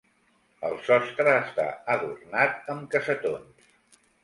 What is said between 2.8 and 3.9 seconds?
cassetons.